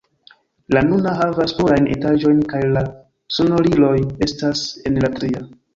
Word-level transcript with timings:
La 0.75 0.81
nuna 0.87 1.13
havas 1.19 1.53
plurajn 1.59 1.91
etaĝojn 1.97 2.41
kaj 2.55 2.65
la 2.73 2.85
sonoriloj 3.39 3.95
estas 4.29 4.69
en 4.93 5.03
la 5.05 5.17
tria. 5.21 5.51